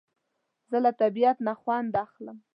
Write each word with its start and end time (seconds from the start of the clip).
زه 0.69 0.77
له 0.85 0.91
طبیعت 1.01 1.37
نه 1.47 1.53
خوند 1.61 1.91
اخلم 2.05 2.37